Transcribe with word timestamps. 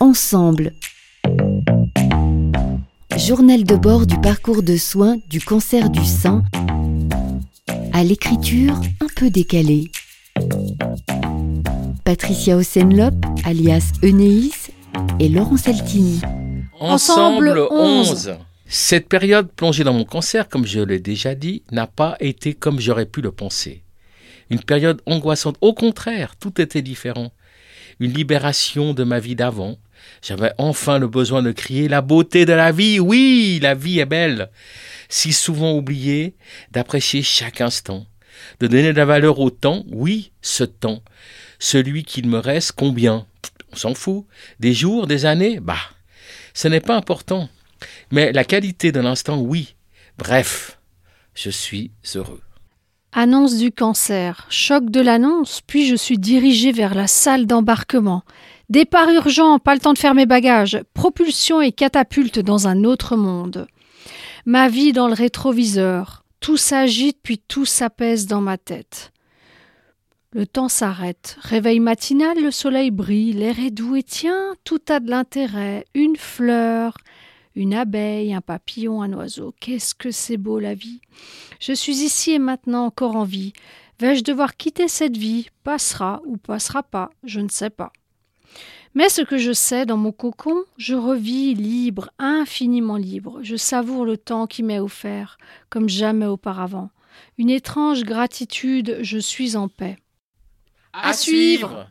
Ensemble. 0.00 0.72
Journal 3.16 3.62
de 3.62 3.76
bord 3.76 4.06
du 4.06 4.20
parcours 4.20 4.64
de 4.64 4.76
soins 4.76 5.18
du 5.30 5.40
cancer 5.40 5.88
du 5.88 6.04
sein 6.04 6.42
à 7.92 8.02
l'écriture 8.02 8.74
un 9.00 9.06
peu 9.14 9.30
décalée. 9.30 9.92
Patricia 12.04 12.56
Osenlop, 12.56 13.14
alias 13.44 13.92
Enéis, 14.02 14.70
et 15.20 15.28
Laurent 15.28 15.56
Saltini. 15.56 16.20
Ensemble 16.80 17.66
11. 17.70 18.36
Cette 18.66 19.08
période 19.08 19.52
plongée 19.52 19.84
dans 19.84 19.94
mon 19.94 20.04
cancer, 20.04 20.48
comme 20.48 20.66
je 20.66 20.80
l'ai 20.80 20.98
déjà 20.98 21.36
dit, 21.36 21.62
n'a 21.70 21.86
pas 21.86 22.16
été 22.18 22.54
comme 22.54 22.80
j'aurais 22.80 23.06
pu 23.06 23.20
le 23.20 23.30
penser. 23.30 23.83
Une 24.50 24.62
période 24.62 25.02
angoissante. 25.06 25.56
Au 25.60 25.74
contraire, 25.74 26.36
tout 26.36 26.60
était 26.60 26.82
différent. 26.82 27.32
Une 28.00 28.12
libération 28.12 28.94
de 28.94 29.04
ma 29.04 29.20
vie 29.20 29.36
d'avant. 29.36 29.78
J'avais 30.22 30.52
enfin 30.58 30.98
le 30.98 31.08
besoin 31.08 31.42
de 31.42 31.52
crier 31.52 31.88
la 31.88 32.02
beauté 32.02 32.44
de 32.44 32.52
la 32.52 32.72
vie. 32.72 33.00
Oui, 33.00 33.58
la 33.62 33.74
vie 33.74 34.00
est 34.00 34.06
belle. 34.06 34.50
Si 35.08 35.32
souvent 35.32 35.72
oubliée, 35.72 36.34
d'apprécier 36.72 37.22
chaque 37.22 37.60
instant. 37.60 38.06
De 38.60 38.66
donner 38.66 38.92
de 38.92 38.98
la 38.98 39.04
valeur 39.04 39.38
au 39.38 39.50
temps. 39.50 39.84
Oui, 39.90 40.32
ce 40.42 40.64
temps. 40.64 41.02
Celui 41.58 42.04
qu'il 42.04 42.28
me 42.28 42.38
reste, 42.38 42.72
combien? 42.72 43.26
On 43.72 43.76
s'en 43.76 43.94
fout. 43.94 44.26
Des 44.60 44.74
jours, 44.74 45.06
des 45.06 45.24
années? 45.24 45.60
Bah, 45.60 45.78
ce 46.52 46.68
n'est 46.68 46.80
pas 46.80 46.96
important. 46.96 47.48
Mais 48.10 48.32
la 48.32 48.44
qualité 48.44 48.92
de 48.92 49.00
l'instant, 49.00 49.40
oui. 49.40 49.76
Bref, 50.18 50.78
je 51.34 51.50
suis 51.50 51.90
heureux. 52.14 52.42
Annonce 53.16 53.58
du 53.58 53.70
cancer, 53.70 54.44
choc 54.50 54.90
de 54.90 55.00
l'annonce, 55.00 55.60
puis 55.64 55.86
je 55.86 55.94
suis 55.94 56.18
dirigé 56.18 56.72
vers 56.72 56.96
la 56.96 57.06
salle 57.06 57.46
d'embarquement. 57.46 58.24
Départ 58.70 59.08
urgent, 59.08 59.60
pas 59.60 59.74
le 59.74 59.80
temps 59.80 59.92
de 59.92 59.98
faire 59.98 60.16
mes 60.16 60.26
bagages, 60.26 60.82
propulsion 60.94 61.60
et 61.60 61.70
catapulte 61.70 62.40
dans 62.40 62.66
un 62.66 62.82
autre 62.82 63.14
monde. 63.14 63.68
Ma 64.46 64.68
vie 64.68 64.92
dans 64.92 65.06
le 65.06 65.14
rétroviseur, 65.14 66.24
tout 66.40 66.56
s'agite 66.56 67.18
puis 67.22 67.38
tout 67.38 67.64
s'apaise 67.64 68.26
dans 68.26 68.40
ma 68.40 68.58
tête. 68.58 69.12
Le 70.32 70.44
temps 70.44 70.68
s'arrête. 70.68 71.36
Réveil 71.40 71.78
matinal, 71.78 72.36
le 72.42 72.50
soleil 72.50 72.90
brille, 72.90 73.32
l'air 73.32 73.60
est 73.60 73.70
doux 73.70 73.94
et 73.94 74.02
tiens, 74.02 74.56
tout 74.64 74.80
a 74.88 74.98
de 74.98 75.08
l'intérêt. 75.08 75.84
Une 75.94 76.16
fleur, 76.16 76.96
une 77.54 77.74
abeille, 77.74 78.34
un 78.34 78.40
papillon, 78.40 79.02
un 79.02 79.12
oiseau. 79.12 79.54
Qu'est-ce 79.60 79.94
que 79.94 80.10
c'est 80.10 80.36
beau 80.36 80.58
la 80.58 80.74
vie. 80.74 81.00
Je 81.60 81.72
suis 81.72 82.02
ici 82.02 82.32
et 82.32 82.38
maintenant 82.38 82.84
encore 82.86 83.16
en 83.16 83.24
vie. 83.24 83.52
Vais-je 84.00 84.24
devoir 84.24 84.56
quitter 84.56 84.88
cette 84.88 85.16
vie? 85.16 85.48
Passera 85.62 86.20
ou 86.26 86.36
passera 86.36 86.82
pas, 86.82 87.10
je 87.22 87.40
ne 87.40 87.48
sais 87.48 87.70
pas. 87.70 87.92
Mais 88.94 89.08
ce 89.08 89.22
que 89.22 89.38
je 89.38 89.52
sais, 89.52 89.86
dans 89.86 89.96
mon 89.96 90.12
cocon, 90.12 90.64
je 90.76 90.94
revis 90.94 91.54
libre, 91.54 92.10
infiniment 92.18 92.96
libre. 92.96 93.40
Je 93.42 93.56
savoure 93.56 94.04
le 94.04 94.16
temps 94.16 94.46
qui 94.46 94.62
m'est 94.62 94.78
offert, 94.78 95.36
comme 95.68 95.88
jamais 95.88 96.26
auparavant. 96.26 96.90
Une 97.38 97.50
étrange 97.50 98.04
gratitude, 98.04 98.98
je 99.02 99.18
suis 99.18 99.56
en 99.56 99.68
paix. 99.68 99.96
À 100.92 101.12
suivre 101.12 101.88